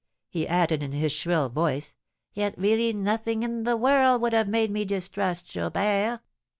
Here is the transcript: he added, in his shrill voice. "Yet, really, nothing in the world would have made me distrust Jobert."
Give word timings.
he 0.31 0.47
added, 0.47 0.81
in 0.81 0.93
his 0.93 1.11
shrill 1.11 1.47
voice. 1.47 1.93
"Yet, 2.33 2.57
really, 2.57 2.91
nothing 2.91 3.43
in 3.43 3.65
the 3.65 3.77
world 3.77 4.23
would 4.23 4.33
have 4.33 4.47
made 4.47 4.71
me 4.71 4.83
distrust 4.83 5.45
Jobert." 5.45 6.21